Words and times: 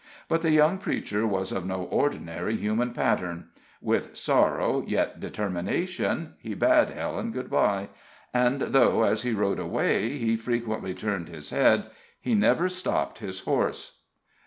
But 0.27 0.41
the 0.41 0.49
young 0.49 0.79
preacher 0.79 1.27
was 1.27 1.51
of 1.51 1.63
no 1.63 1.83
ordinary 1.91 2.55
human 2.57 2.91
pattern: 2.91 3.49
with 3.83 4.17
sorrow, 4.17 4.83
yet 4.87 5.19
determination, 5.19 6.33
he 6.39 6.55
bade 6.55 6.89
Helen 6.89 7.31
good 7.31 7.51
by, 7.51 7.89
and 8.33 8.59
though, 8.61 9.03
as 9.03 9.21
he 9.21 9.33
rode 9.33 9.59
away, 9.59 10.17
he 10.17 10.35
frequently 10.37 10.95
turned 10.95 11.29
his 11.29 11.51
head, 11.51 11.91
he 12.19 12.33
never 12.33 12.67
stopped 12.67 13.19
his 13.19 13.41
horse. 13.41 13.99